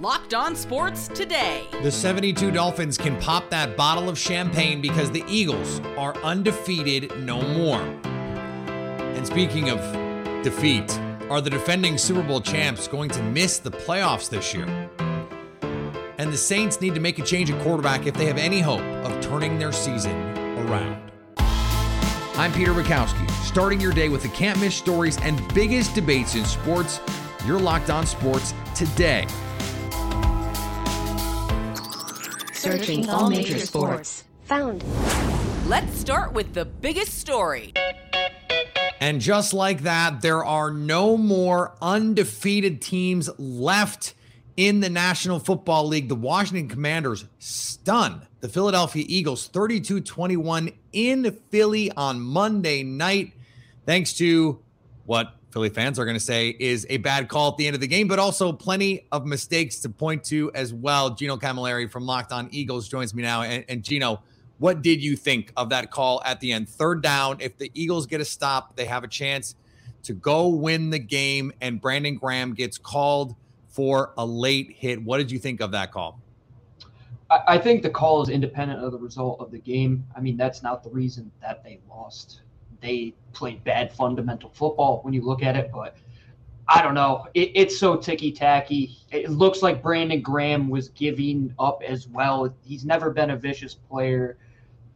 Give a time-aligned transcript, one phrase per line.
[0.00, 1.66] Locked On Sports Today.
[1.82, 7.42] The 72 Dolphins can pop that bottle of champagne because the Eagles are undefeated no
[7.42, 7.80] more.
[7.80, 9.80] And speaking of
[10.44, 10.96] defeat,
[11.28, 14.66] are the defending Super Bowl champs going to miss the playoffs this year?
[16.18, 18.82] And the Saints need to make a change at quarterback if they have any hope
[19.04, 20.14] of turning their season
[20.58, 21.10] around.
[22.36, 26.44] I'm Peter Bukowski, starting your day with the can't miss stories and biggest debates in
[26.44, 27.00] sports.
[27.44, 29.26] You're locked on sports today.
[32.72, 34.24] Searching all major sports.
[34.44, 34.84] Found.
[35.66, 37.72] Let's start with the biggest story.
[39.00, 44.12] And just like that, there are no more undefeated teams left
[44.58, 46.10] in the National Football League.
[46.10, 53.32] The Washington Commanders stun the Philadelphia Eagles 32 21 in Philly on Monday night,
[53.86, 54.58] thanks to
[55.06, 57.80] what Philly fans are going to say is a bad call at the end of
[57.80, 61.10] the game, but also plenty of mistakes to point to as well.
[61.10, 63.42] Gino Camilleri from Locked On Eagles joins me now.
[63.42, 64.22] And, and Gino,
[64.58, 66.68] what did you think of that call at the end?
[66.68, 67.38] Third down.
[67.40, 69.54] If the Eagles get a stop, they have a chance
[70.02, 73.34] to go win the game, and Brandon Graham gets called
[73.68, 75.02] for a late hit.
[75.02, 76.20] What did you think of that call?
[77.30, 80.06] I think the call is independent of the result of the game.
[80.16, 82.40] I mean, that's not the reason that they lost.
[82.80, 85.96] They played bad fundamental football when you look at it, but
[86.68, 87.26] I don't know.
[87.34, 88.98] It, it's so ticky tacky.
[89.10, 92.54] It looks like Brandon Graham was giving up as well.
[92.62, 94.36] He's never been a vicious player.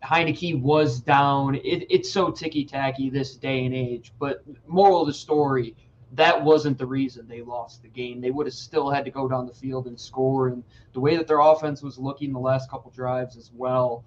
[0.05, 1.55] Heinicke was down.
[1.55, 4.13] It, it's so ticky tacky this day and age.
[4.19, 5.75] But moral of the story,
[6.13, 8.21] that wasn't the reason they lost the game.
[8.21, 10.49] They would have still had to go down the field and score.
[10.49, 14.05] And the way that their offense was looking the last couple drives as well,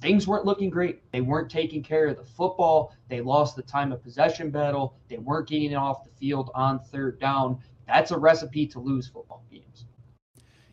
[0.00, 1.02] things weren't looking great.
[1.12, 2.94] They weren't taking care of the football.
[3.08, 4.96] They lost the time of possession battle.
[5.08, 7.58] They weren't getting it off the field on third down.
[7.86, 9.84] That's a recipe to lose football games.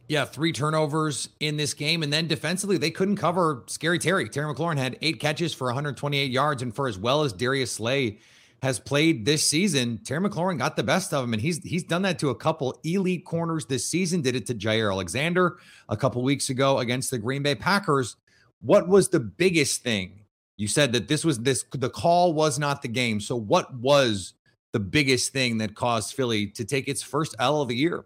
[0.09, 2.01] Yeah, three turnovers in this game.
[2.01, 4.27] And then defensively, they couldn't cover Scary Terry.
[4.27, 6.63] Terry McLaurin had eight catches for 128 yards.
[6.63, 8.17] And for as well as Darius Slay
[8.63, 11.33] has played this season, Terry McLaurin got the best of him.
[11.33, 14.21] And he's he's done that to a couple elite corners this season.
[14.21, 18.15] Did it to Jaire Alexander a couple weeks ago against the Green Bay Packers.
[18.61, 20.25] What was the biggest thing?
[20.57, 23.21] You said that this was this the call was not the game.
[23.21, 24.33] So what was
[24.73, 28.05] the biggest thing that caused Philly to take its first L of the year?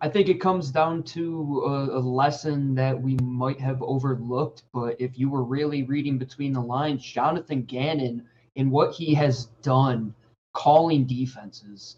[0.00, 5.00] I think it comes down to a, a, lesson that we might have overlooked, but
[5.00, 8.26] if you were really reading between the lines, Jonathan Gannon
[8.56, 10.14] and what he has done
[10.52, 11.96] calling defenses,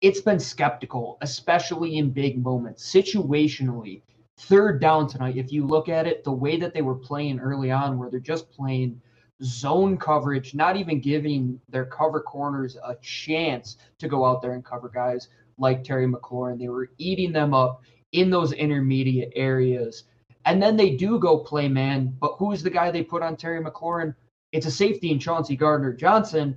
[0.00, 4.00] it's been skeptical, especially in big moments, situationally.
[4.38, 7.70] Third down tonight, if you look at it, the way that they were playing early
[7.70, 9.00] on, where they're just playing
[9.42, 14.64] zone coverage, not even giving their cover corners a chance to go out there and
[14.64, 16.58] cover guys like Terry McLaurin.
[16.58, 17.82] They were eating them up
[18.12, 20.04] in those intermediate areas.
[20.44, 23.62] And then they do go play man, but who's the guy they put on Terry
[23.62, 24.14] McLaurin?
[24.52, 26.56] It's a safety in Chauncey Gardner Johnson.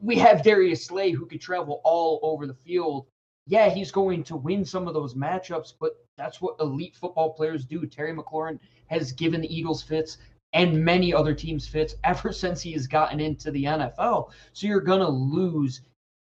[0.00, 3.06] We have Darius Slay who could travel all over the field.
[3.46, 7.64] Yeah, he's going to win some of those matchups, but that's what elite football players
[7.64, 7.86] do.
[7.86, 10.18] Terry McLaurin has given the Eagles fits
[10.52, 14.30] and many other teams fits ever since he has gotten into the NFL.
[14.52, 15.80] So you're going to lose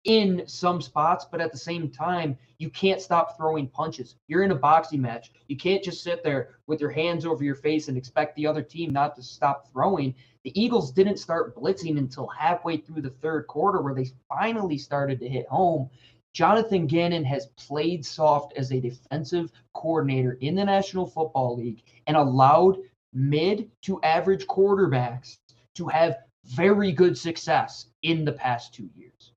[0.04, 4.16] in some spots, but at the same time, you can't stop throwing punches.
[4.28, 5.32] You're in a boxing match.
[5.48, 8.62] You can't just sit there with your hands over your face and expect the other
[8.62, 10.14] team not to stop throwing.
[10.44, 15.18] The Eagles didn't start blitzing until halfway through the third quarter, where they finally started
[15.20, 15.90] to hit home.
[16.36, 22.14] Jonathan Gannon has played soft as a defensive coordinator in the National Football League and
[22.14, 22.76] allowed
[23.14, 25.38] mid to average quarterbacks
[25.76, 29.32] to have very good success in the past two years.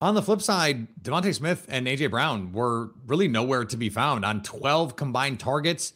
[0.00, 4.24] On the flip side, DeVonta Smith and AJ Brown were really nowhere to be found
[4.24, 5.92] on 12 combined targets.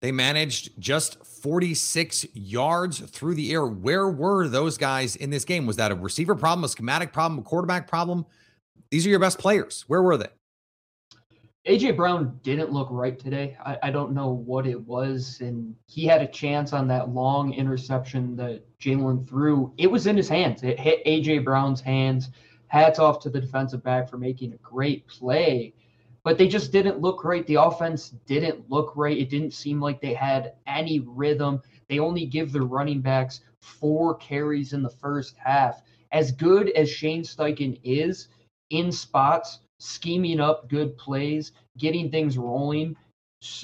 [0.00, 3.66] They managed just 46 yards through the air.
[3.66, 5.66] Where were those guys in this game?
[5.66, 8.24] Was that a receiver problem, a schematic problem, a quarterback problem?
[8.90, 9.84] These are your best players.
[9.86, 10.28] Where were they?
[11.66, 13.56] AJ Brown didn't look right today.
[13.64, 15.38] I, I, don't know what it was.
[15.42, 19.74] And he had a chance on that long interception that Jalen threw.
[19.76, 20.62] It was in his hands.
[20.62, 22.30] It hit AJ Brown's hands
[22.68, 25.74] hats off to the defensive back for making a great play.
[26.24, 27.46] but they just didn't look right.
[27.46, 29.16] The offense didn't look right.
[29.16, 31.62] It didn't seem like they had any rhythm.
[31.88, 35.82] They only give their running backs four carries in the first half.
[36.12, 38.28] As good as Shane Steichen is
[38.70, 42.96] in spots, scheming up good plays, getting things rolling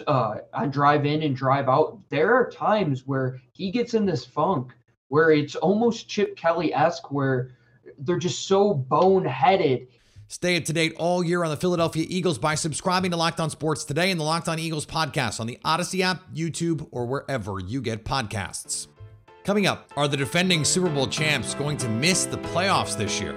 [0.06, 4.24] uh, on drive in and drive out, there are times where he gets in this
[4.24, 4.72] funk
[5.08, 7.52] where it's almost Chip Kelly esque, where
[7.98, 9.86] they're just so boneheaded.
[10.28, 13.50] Stay up to date all year on the Philadelphia Eagles by subscribing to Locked On
[13.50, 17.60] Sports today and the Locked On Eagles podcast on the Odyssey app, YouTube, or wherever
[17.60, 18.88] you get podcasts.
[19.44, 23.36] Coming up, are the defending Super Bowl champs going to miss the playoffs this year?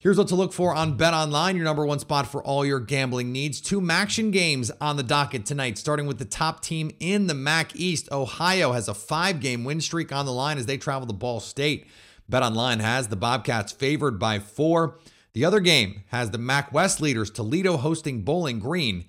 [0.00, 2.78] Here's what to look for on Bet Online, your number one spot for all your
[2.78, 3.60] gambling needs.
[3.60, 7.74] Two MACtion games on the docket tonight, starting with the top team in the MAC
[7.74, 8.08] East.
[8.12, 11.40] Ohio has a five game win streak on the line as they travel to Ball
[11.40, 11.88] State.
[12.28, 15.00] Bet Online has the Bobcats favored by four.
[15.32, 19.04] The other game has the MAC West leaders, Toledo hosting Bowling Green.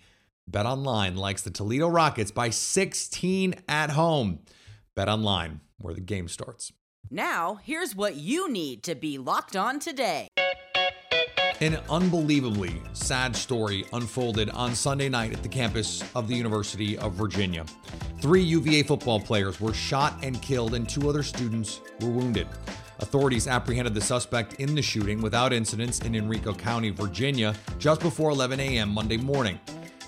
[0.47, 4.39] Bet Online likes the Toledo Rockets by 16 at home.
[4.95, 6.73] Bet Online, where the game starts.
[7.11, 10.29] Now, here's what you need to be locked on today.
[11.61, 17.11] An unbelievably sad story unfolded on Sunday night at the campus of the University of
[17.15, 17.65] Virginia.
[18.21, 22.47] Three UVA football players were shot and killed, and two other students were wounded.
[22.99, 28.29] Authorities apprehended the suspect in the shooting without incidents in Henrico County, Virginia, just before
[28.29, 28.87] 11 a.m.
[28.87, 29.59] Monday morning.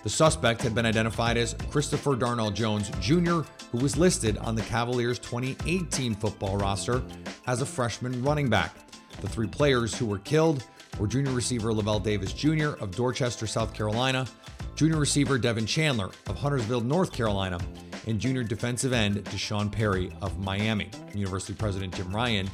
[0.03, 3.41] The suspect had been identified as Christopher Darnell Jones Jr.,
[3.73, 7.03] who was listed on the Cavaliers' 2018 football roster
[7.45, 8.73] as a freshman running back.
[9.19, 10.63] The three players who were killed
[10.99, 12.69] were junior receiver Lavelle Davis Jr.
[12.79, 14.27] of Dorchester, South Carolina,
[14.75, 17.59] junior receiver Devin Chandler of Huntersville, North Carolina,
[18.07, 20.89] and junior defensive end D'Sean Perry of Miami.
[21.13, 22.49] University President Jim Ryan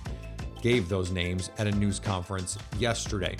[0.62, 3.38] gave those names at a news conference yesterday.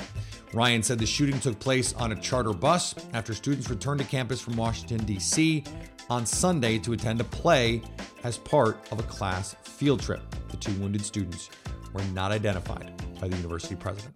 [0.54, 4.40] Ryan said the shooting took place on a charter bus after students returned to campus
[4.40, 5.64] from Washington, D.C.
[6.10, 7.82] on Sunday to attend a play
[8.24, 10.22] as part of a class field trip.
[10.50, 11.50] The two wounded students
[11.94, 14.14] were not identified by the university president.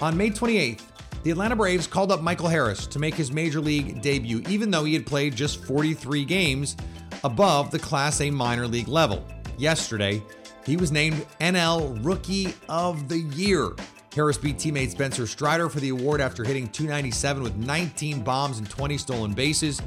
[0.00, 0.82] On May 28th,
[1.24, 4.84] the Atlanta Braves called up Michael Harris to make his major league debut, even though
[4.84, 6.76] he had played just 43 games
[7.24, 9.24] above the Class A minor league level.
[9.56, 10.22] Yesterday,
[10.64, 13.72] he was named NL Rookie of the Year.
[14.14, 18.70] Harris beat teammate Spencer Strider for the award after hitting 297 with 19 bombs and
[18.70, 19.82] 20 stolen bases.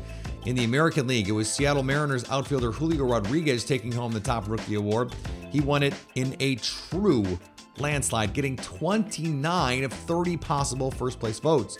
[0.45, 4.49] In the American League, it was Seattle Mariners outfielder Julio Rodriguez taking home the top
[4.49, 5.15] rookie award.
[5.51, 7.39] He won it in a true
[7.77, 11.77] landslide, getting 29 of 30 possible first place votes.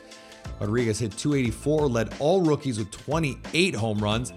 [0.60, 4.34] Rodriguez hit 284, led all rookies with 28 home runs,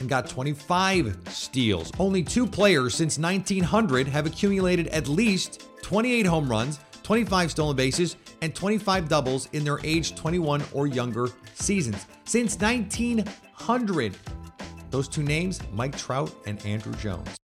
[0.00, 1.90] and got 25 steals.
[1.98, 8.16] Only two players since 1900 have accumulated at least 28 home runs, 25 stolen bases,
[8.42, 12.06] and 25 doubles in their age 21 or younger seasons.
[12.24, 14.16] Since 1900.
[14.90, 17.45] Those two names, Mike Trout and Andruw Jones.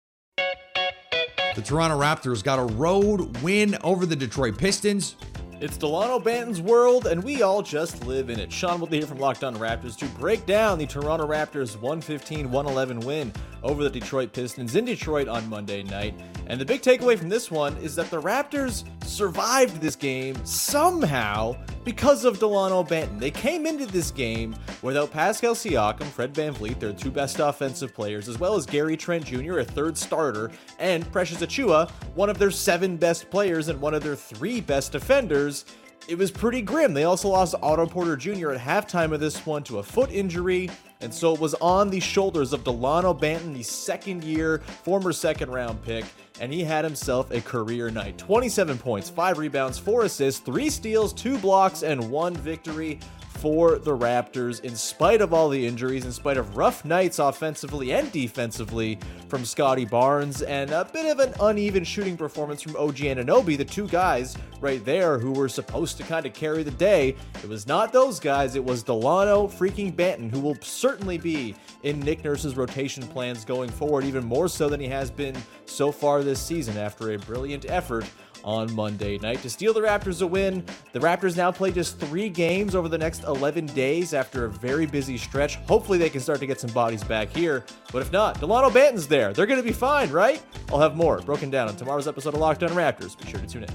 [1.54, 5.14] The Toronto Raptors got a road win over the Detroit Pistons.
[5.60, 8.52] It's Delano Banton's world, and we all just live in it.
[8.52, 12.50] Sean will be here from Locked On Raptors to break down the Toronto Raptors 115
[12.50, 13.32] 111 win
[13.64, 16.14] over the Detroit Pistons in Detroit on Monday night.
[16.46, 21.56] And the big takeaway from this one is that the Raptors survived this game somehow
[21.84, 23.18] because of Delano Banton.
[23.18, 27.94] They came into this game without Pascal Siakam, Fred Van VanVleet, their two best offensive
[27.94, 32.38] players, as well as Gary Trent Jr., a third starter, and Precious Achiuwa, one of
[32.38, 35.64] their seven best players and one of their three best defenders
[36.08, 36.94] it was pretty grim.
[36.94, 38.50] They also lost Otto Porter Jr.
[38.50, 40.70] at halftime of this one to a foot injury,
[41.00, 45.50] and so it was on the shoulders of Delano Banton, the second year, former second
[45.50, 46.04] round pick,
[46.40, 51.12] and he had himself a career night 27 points, 5 rebounds, 4 assists, 3 steals,
[51.12, 52.98] 2 blocks, and 1 victory
[53.34, 57.92] for the Raptors, in spite of all the injuries, in spite of rough nights offensively
[57.92, 58.98] and defensively
[59.28, 63.64] from Scottie Barnes, and a bit of an uneven shooting performance from OG Anunoby, the
[63.64, 67.16] two guys right there who were supposed to kind of carry the day.
[67.42, 72.00] It was not those guys, it was Delano freaking Banton, who will certainly be in
[72.00, 75.36] Nick Nurse's rotation plans going forward, even more so than he has been
[75.66, 78.04] so far this season after a brilliant effort
[78.44, 79.42] on Monday night.
[79.42, 82.98] To steal the Raptors a win, the Raptors now play just three games over the
[82.98, 85.56] next 11 days after a very busy stretch.
[85.66, 87.64] Hopefully, they can start to get some bodies back here.
[87.92, 89.32] But if not, Delano Banton's there.
[89.32, 90.42] They're going to be fine, right?
[90.70, 93.18] I'll have more broken down on tomorrow's episode of Locked On Raptors.
[93.18, 93.74] Be sure to tune in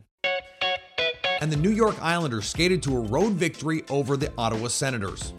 [1.42, 5.34] and the New York Islanders skated to a road victory over the Ottawa Senators.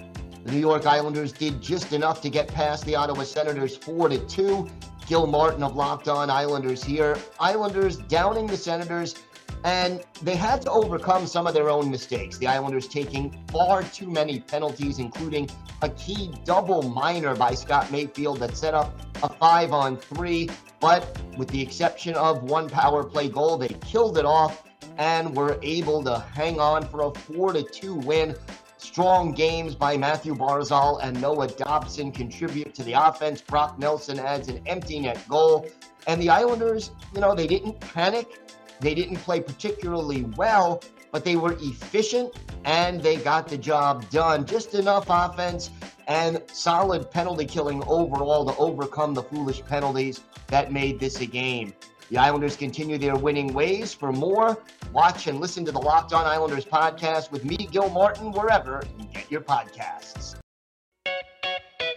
[0.45, 4.19] The New York Islanders did just enough to get past the Ottawa Senators 4 to
[4.27, 4.69] 2.
[5.11, 7.19] Gil Martin of Locked On Islanders here.
[7.41, 9.17] Islanders downing the Senators,
[9.65, 12.39] and they had to overcome some of their own mistakes.
[12.39, 15.51] The Islanders taking far too many penalties, including
[15.83, 20.49] a key double minor by Scott Mayfield that set up a five on three.
[20.79, 24.63] But with the exception of one power play goal, they killed it off
[24.97, 28.37] and were able to hang on for a 4 to 2 win.
[28.81, 33.43] Strong games by Mathew Barzal and Noah Dobson contribute to the offense.
[33.43, 35.67] Brock Nelson adds an empty net goal.
[36.07, 38.41] And the Islanders, you know, they didn't panic.
[38.81, 40.83] They didn't play particularly well,
[41.13, 42.35] but they were efficient
[42.65, 44.47] and they got the job done.
[44.47, 45.71] Just enough offense
[46.09, 51.75] and solid penalty killing overall to overcome the foolish penalties that made this a game.
[52.11, 53.95] The Islanders continue their winning ways.
[53.95, 54.61] For more,
[54.93, 59.05] watch and listen to the Locked On Islanders podcast with me, Gil Martin, wherever you
[59.15, 60.35] get your podcasts.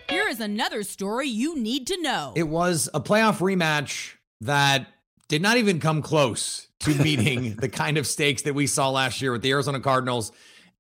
[0.08, 2.34] Here is another story you need to know.
[2.36, 4.88] It was a playoff rematch that
[5.30, 9.20] did not even come close to meeting the kind of stakes that we saw last
[9.20, 10.32] year with the Arizona Cardinals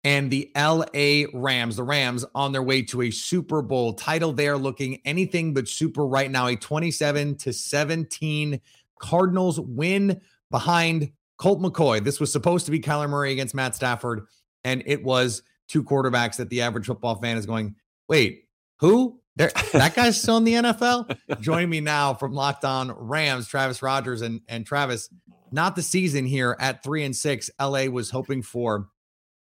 [0.03, 1.77] and the LA Rams.
[1.77, 5.67] The Rams on their way to a Super Bowl title They are looking anything but
[5.67, 8.61] super right now, a 27 to 17
[9.03, 12.01] Cardinals win behind Colt McCoy.
[12.01, 14.25] This was supposed to be Kyler Murray against Matt Stafford,
[14.63, 17.75] and it was two quarterbacks that the average football fan is going,
[18.07, 18.45] wait,
[18.79, 19.19] who?
[19.35, 21.17] There, that guy's still in the NFL.
[21.41, 25.09] Joining me now from Locked On Rams, Travis Rogers and and Travis.
[25.51, 27.49] Not the season here at three and six.
[27.59, 28.87] LA was hoping for,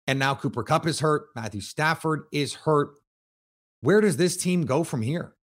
[0.06, 1.26] and now Cooper Kupp is hurt.
[1.36, 2.94] Matthew Stafford is hurt.
[3.82, 5.34] Where does this team go from here?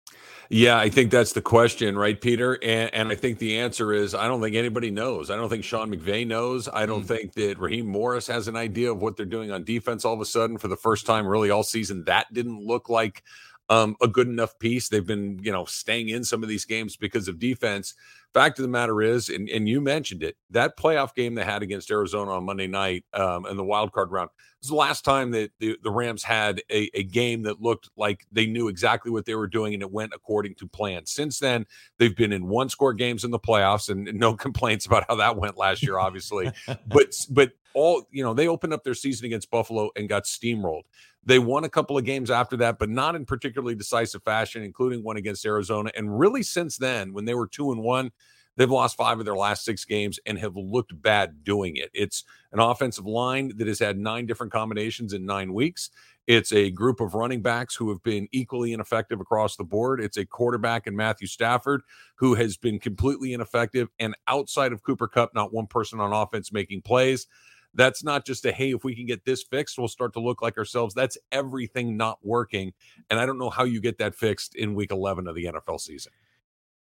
[0.52, 2.58] Yeah, I think that's the question, right, Peter?
[2.64, 5.30] And, and I think the answer is I don't think anybody knows.
[5.30, 6.68] I don't think Sean McVay knows.
[6.68, 7.08] I don't mm.
[7.08, 10.22] think that Raheem Morris has an idea of what they're doing on defense all of
[10.22, 12.04] a sudden for the first time, really all season.
[12.06, 13.24] That didn't look like
[13.70, 14.90] um, a good enough piece.
[14.90, 17.94] They've been, you know, staying in some of these games because of defense.
[18.34, 21.64] Fact of the matter is, and, and you mentioned it, that playoff game they had
[21.64, 24.30] against Arizona on Monday night um, in the wild card round
[24.62, 28.26] was the last time that the, the Rams had a, a game that looked like
[28.32, 31.06] they knew exactly what they were doing and it went according to plan.
[31.06, 31.66] Since then,
[31.98, 35.38] they've been in one score games in the playoffs and no complaints about how that
[35.38, 36.52] went last year, obviously.
[36.88, 40.84] but but all you know, they opened up their season against Buffalo and got steamrolled.
[41.26, 45.04] They won a couple of games after that, but not in particularly decisive fashion, including
[45.04, 45.92] one against Arizona.
[45.96, 48.12] And really, since then, when they were two and one,
[48.56, 51.90] they've lost five of their last six games and have looked bad doing it.
[51.94, 55.90] It's an offensive line that has had nine different combinations in nine weeks.
[56.30, 60.00] It's a group of running backs who have been equally ineffective across the board.
[60.00, 61.82] It's a quarterback in Matthew Stafford
[62.16, 63.88] who has been completely ineffective.
[63.98, 67.26] And outside of Cooper Kupp, not one person on offense making plays.
[67.74, 70.42] That's not just a hey, if we can get this fixed, we'll start to look
[70.42, 70.94] like ourselves.
[70.94, 72.74] That's everything not working.
[73.10, 75.80] And I don't know how you get that fixed in week 11 of the NFL
[75.80, 76.12] season.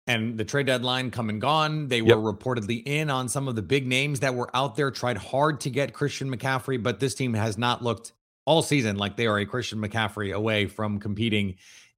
[0.08, 1.88] And the trade deadline come and gone.
[1.88, 2.18] They yep.
[2.18, 5.62] were reportedly in on some of the big names that were out there, tried hard
[5.62, 8.14] to get Christian McCaffrey, but this team has not looked
[8.46, 11.56] all season like they are a Christian McCaffrey away from competing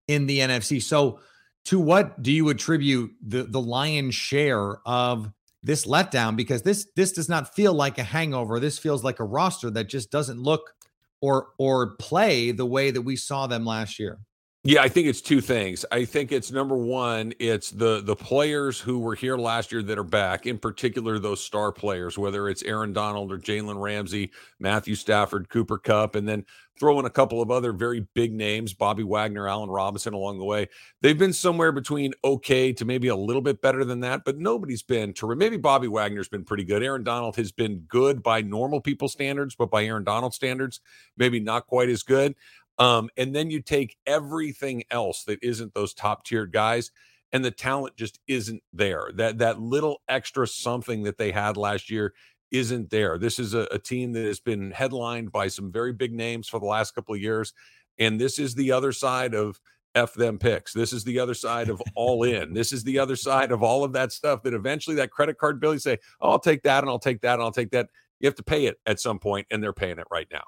[0.10, 0.81] in the NFC.
[0.81, 1.19] So,
[1.65, 5.31] to what do you attribute the the lion's share of
[5.63, 8.60] this letdown because this this does not feel like a hangover.
[8.60, 10.74] This feels like a roster that just doesn't look
[11.22, 14.20] or or play the way that we saw them last year.
[14.63, 15.86] Yeah, I think it's two things.
[15.91, 19.98] I think it's number one, it's the the players who were here last year that
[19.98, 24.94] are back, in particular those star players, whether it's Aaron Donald or Jalen Ramsey, Matthew
[24.94, 26.46] Stafford, Cooper Kupp, and then
[26.80, 30.46] throw in a couple of other very big names, Bobby Wagner, Allen Robinson along the
[30.46, 30.68] way.
[31.01, 34.84] They've been somewhere between okay to maybe a little bit better than that, but nobody's
[34.84, 35.39] been terrific.
[35.39, 36.84] Maybe Bobby Wagner's been pretty good.
[36.84, 40.82] Aaron Donald has been good by normal people standards, but by Aaron Donald standards,
[41.18, 42.36] maybe not quite as good.
[42.81, 46.89] Um, and then you take everything else that isn't those top tiered guys,
[47.31, 49.11] and the talent just isn't there.
[49.15, 52.15] That that little extra something that they had last year
[52.50, 53.19] isn't there.
[53.19, 56.59] This is a, a team that has been headlined by some very big names for
[56.59, 57.53] the last couple of years,
[58.00, 59.59] and this is the other side of
[59.93, 60.73] F them picks.
[60.73, 62.51] This is the other side of all in.
[62.51, 65.59] This is the other side of all of that stuff that eventually that credit card
[65.59, 67.89] bill you say, oh, I'll take that and I'll take that and I'll take that.
[68.19, 70.45] You have to pay it at some point, and they're paying it right now.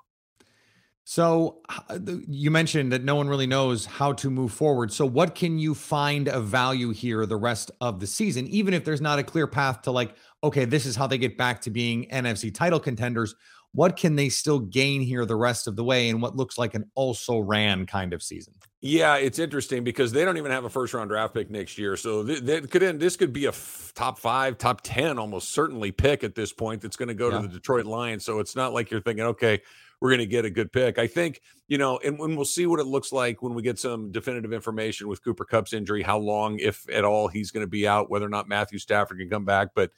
[1.05, 1.61] So
[2.27, 4.91] you mentioned that no one really knows how to move forward.
[4.93, 8.85] So what can you find of value here the rest of the season, even if
[8.85, 11.69] there's not a clear path to like, okay, this is how they get back to
[11.69, 13.35] being NFC title contenders.
[13.73, 16.73] What can they still gain here the rest of the way in what looks like
[16.75, 18.53] an also ran kind of season?
[18.81, 21.97] Yeah, it's interesting because they don't even have a first round draft pick next year.
[21.97, 25.51] So th- that could end, this could be a f- top five, top 10, almost
[25.51, 27.37] certainly pick at this point that's going to go yeah.
[27.37, 28.23] to the Detroit Lions.
[28.23, 29.61] So it's not like you're thinking, okay,
[30.03, 30.99] we're going to get a good pick.
[30.99, 33.79] I think, you know, and when we'll see what it looks like when we get
[33.79, 37.69] some definitive information with Cooper Kupp's injury, how long, if at all, he's going to
[37.69, 39.69] be out, whether or not Matthew Stafford can come back.
[39.73, 39.91] But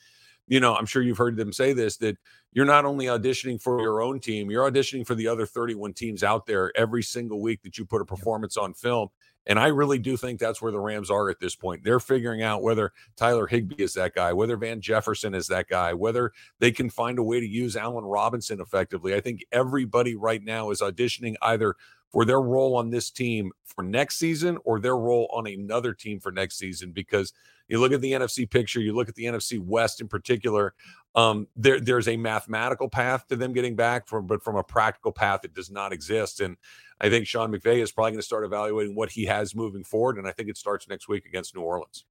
[0.48, 2.20] you know, I'm sure you've heard them say this that
[2.54, 6.24] you're not only auditioning for your own team, you're auditioning for the other 31 teams
[6.24, 9.10] out there every single week that you put a performance on film.
[9.48, 11.84] And I really do think that's where the Rams are at this point.
[11.84, 15.94] They're figuring out whether Tyler Higbee is that guy, whether Van Jefferson is that guy,
[15.94, 19.14] whether they can find a way to use Allen Robinson effectively.
[19.14, 21.76] I think everybody right now is auditioning either
[22.16, 26.18] for their role on this team for next season or their role on another team
[26.18, 27.34] for next season because
[27.68, 30.74] you look at the NFC picture, you look at the NFC West in particular.
[31.14, 35.12] Um, there, there's a mathematical path to them getting back from, but from a practical
[35.12, 36.40] path, it does not exist.
[36.40, 36.56] And
[37.02, 40.18] I think Sean McVay is probably going to start evaluating what he has moving forward.
[40.18, 42.06] And I think it starts next week against New Orleans.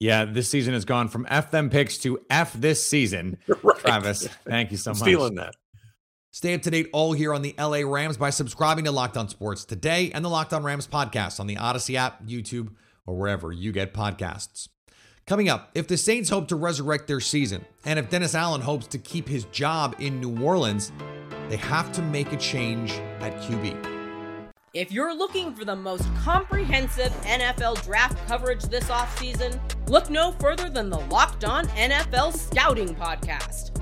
[0.00, 3.36] Yeah, this season has gone from F them picks to F this season.
[3.62, 3.78] Right.
[3.78, 5.00] Travis, thank you so much.
[5.00, 5.54] Stealing that.
[6.34, 9.28] Stay up to date all here on the LA Rams by subscribing to Locked On
[9.28, 12.70] Sports today and the Locked On Rams podcast on the Odyssey app, YouTube,
[13.04, 14.68] or wherever you get podcasts.
[15.26, 18.86] Coming up, if the Saints hope to resurrect their season, and if Dennis Allen hopes
[18.88, 20.90] to keep his job in New Orleans,
[21.50, 23.76] they have to make a change at QB.
[24.72, 30.70] If you're looking for the most comprehensive NFL draft coverage this offseason, look no further
[30.70, 33.81] than the Locked On NFL Scouting Podcast.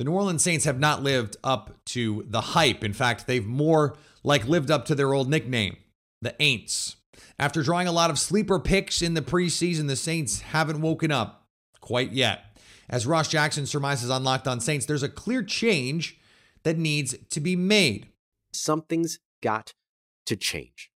[0.00, 2.82] The New Orleans Saints have not lived up to the hype.
[2.82, 5.76] In fact, they've more like lived up to their old nickname,
[6.22, 6.94] the Aints.
[7.38, 11.46] After drawing a lot of sleeper picks in the preseason, the Saints haven't woken up
[11.82, 12.58] quite yet.
[12.88, 16.18] As Ross Jackson surmises on Locked On Saints, there's a clear change
[16.62, 18.08] that needs to be made.
[18.54, 19.74] Something's got
[20.24, 20.90] to change.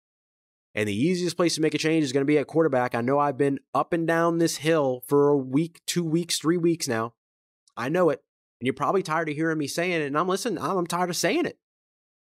[0.75, 2.95] And the easiest place to make a change is going to be at quarterback.
[2.95, 6.59] I know I've been up and down this hill for a week, two weeks, three
[6.59, 7.15] weeks now.
[7.79, 8.23] I know it.
[8.61, 10.07] And you're probably tired of hearing me saying it.
[10.07, 11.59] And I'm listening, I'm tired of saying it.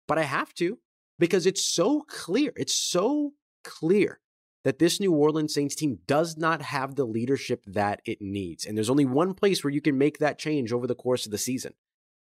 [0.06, 0.78] But I have to
[1.18, 2.52] because it's so clear.
[2.56, 3.32] It's so
[3.64, 4.20] clear
[4.66, 8.66] that this New Orleans Saints team does not have the leadership that it needs.
[8.66, 11.30] And there's only one place where you can make that change over the course of
[11.30, 11.74] the season,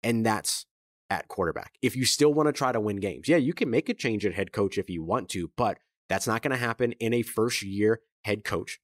[0.03, 0.67] and that's
[1.09, 1.79] at quarterback.
[1.81, 4.23] If you still want to try to win games, yeah, you can make a change
[4.23, 7.23] at head coach if you want to, but that's not going to happen in a
[7.23, 8.79] first year head coach,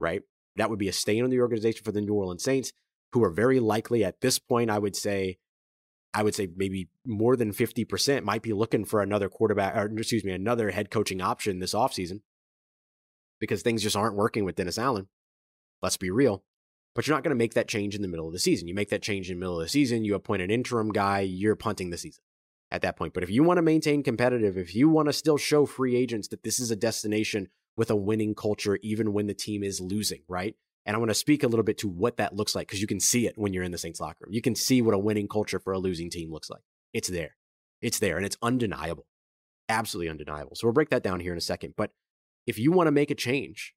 [0.00, 0.22] right?
[0.56, 2.72] That would be a stain on the organization for the New Orleans Saints
[3.12, 5.38] who are very likely at this point, I would say,
[6.12, 10.24] I would say maybe more than 50% might be looking for another quarterback, or excuse
[10.24, 12.20] me, another head coaching option this offseason
[13.38, 15.08] because things just aren't working with Dennis Allen.
[15.82, 16.42] Let's be real.
[16.94, 18.68] But you're not going to make that change in the middle of the season.
[18.68, 21.20] You make that change in the middle of the season, you appoint an interim guy,
[21.20, 22.22] you're punting the season
[22.70, 23.12] at that point.
[23.12, 26.28] But if you want to maintain competitive, if you want to still show free agents
[26.28, 30.22] that this is a destination with a winning culture, even when the team is losing,
[30.28, 30.56] right?
[30.86, 32.86] And I want to speak a little bit to what that looks like because you
[32.86, 34.32] can see it when you're in the Saints locker room.
[34.32, 36.62] You can see what a winning culture for a losing team looks like.
[36.94, 37.36] It's there.
[37.82, 39.06] It's there and it's undeniable.
[39.68, 40.52] Absolutely undeniable.
[40.54, 41.74] So we'll break that down here in a second.
[41.76, 41.90] But
[42.46, 43.74] if you want to make a change,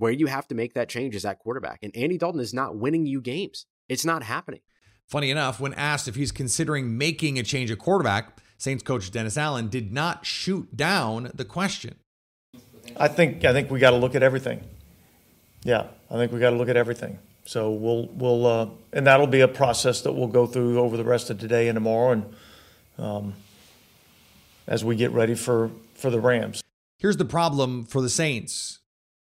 [0.00, 1.78] where you have to make that change is at quarterback.
[1.82, 3.66] And Andy Dalton is not winning you games.
[3.86, 4.60] It's not happening.
[5.06, 9.36] Funny enough, when asked if he's considering making a change at quarterback, Saints coach Dennis
[9.36, 11.96] Allen did not shoot down the question.
[12.96, 14.64] I think I think we got to look at everything.
[15.64, 17.18] Yeah, I think we got to look at everything.
[17.44, 21.04] So we'll we'll uh, and that'll be a process that we'll go through over the
[21.04, 22.34] rest of today and tomorrow, and
[22.98, 23.34] um,
[24.66, 26.62] as we get ready for for the Rams.
[26.98, 28.80] Here's the problem for the Saints.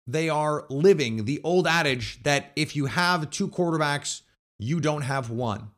[0.07, 4.21] They are living the old adage that if you have two quarterbacks,
[4.57, 5.69] you don't have one.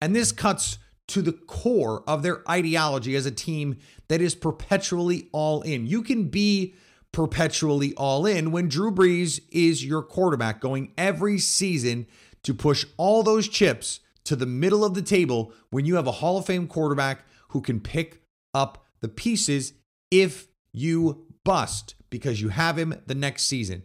[0.00, 0.78] And this cuts
[1.08, 3.78] to the core of their ideology as a team
[4.08, 5.86] that is perpetually all in.
[5.86, 6.74] You can be
[7.12, 12.06] perpetually all in when Drew Brees is your quarterback, going every season
[12.42, 16.12] to push all those chips to the middle of the table when you have a
[16.12, 18.22] Hall of Fame quarterback who can pick
[18.54, 19.74] up the pieces
[20.10, 23.82] if you bust because you have him the next season.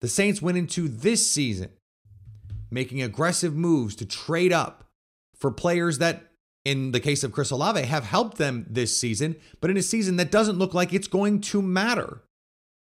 [0.00, 1.70] The Saints went into this season
[2.70, 4.84] making aggressive moves to trade up
[5.36, 6.32] for players that,
[6.64, 10.16] in the case of Chris Olave, have helped them this season, but in a season
[10.16, 12.22] that doesn't look like it's going to matter.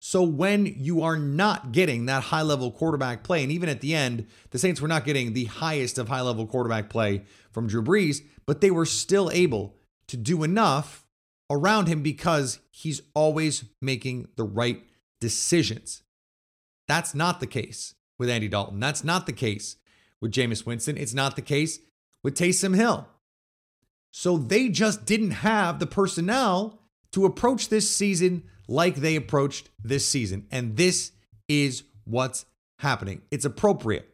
[0.08, 3.92] So when you are not getting that high level quarterback play, and even at the
[3.92, 7.82] end, the Saints were not getting the highest of high level quarterback play from Drew
[7.82, 9.74] Brees, but they were still able
[10.06, 11.04] to do enough
[11.50, 14.80] around him because he's always making the right
[15.20, 16.04] decisions.
[16.86, 18.78] That's not the case with Andy Dalton.
[18.78, 19.74] That's not the case
[20.20, 20.96] with Jameis Winston.
[20.96, 21.80] It's not the case
[22.22, 23.08] with Taysom Hill.
[24.12, 30.06] So they just didn't have the personnel to approach this season like they approached this
[30.06, 30.46] season.
[30.50, 31.12] And this
[31.48, 32.46] is what's
[32.78, 33.22] happening.
[33.30, 34.08] It's appropriate.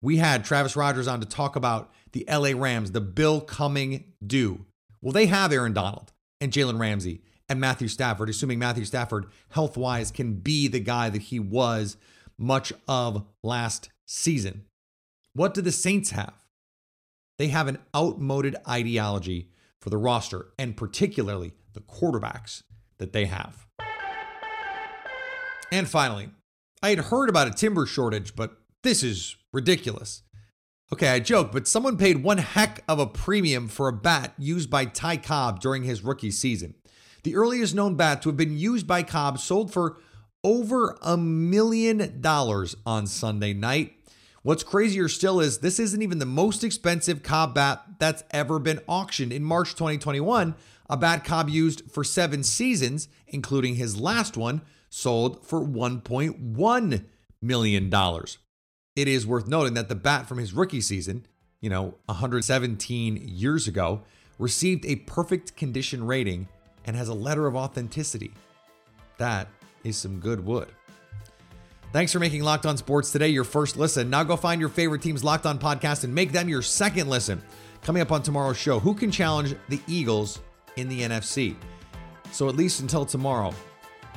[0.00, 4.64] We had Travis Rogers on to talk about the LA Rams, the bill coming due.
[5.00, 9.76] Well, they have Aaron Donald and Jalen Ramsey and Matthew Stafford, assuming Matthew Stafford, health
[9.76, 11.96] wise, can be the guy that he was
[12.36, 14.64] much of last season.
[15.32, 16.34] What do the Saints have?
[17.38, 22.62] They have an outmoded ideology for the roster and particularly the quarterbacks
[22.98, 23.66] that they have.
[25.70, 26.30] And finally,
[26.82, 30.22] I had heard about a timber shortage, but this is ridiculous.
[30.92, 34.70] Okay, I joke, but someone paid one heck of a premium for a bat used
[34.70, 36.74] by Ty Cobb during his rookie season.
[37.24, 39.98] The earliest known bat to have been used by Cobb sold for
[40.42, 43.92] over a million dollars on Sunday night.
[44.42, 48.80] What's crazier still is this isn't even the most expensive Cobb bat that's ever been
[48.86, 49.32] auctioned.
[49.32, 50.54] In March 2021,
[50.88, 57.04] a bat Cobb used for seven seasons, including his last one, sold for $1.1
[57.40, 57.94] million.
[58.96, 61.26] It is worth noting that the bat from his rookie season,
[61.60, 64.02] you know, 117 years ago,
[64.38, 66.48] received a perfect condition rating
[66.84, 68.32] and has a letter of authenticity.
[69.18, 69.48] That
[69.84, 70.68] is some good wood.
[71.92, 74.10] Thanks for making Locked On Sports today your first listen.
[74.10, 77.42] Now go find your favorite team's Locked On podcast and make them your second listen.
[77.82, 80.40] Coming up on tomorrow's show, who can challenge the Eagles
[80.76, 81.56] in the NFC?
[82.30, 83.54] So at least until tomorrow,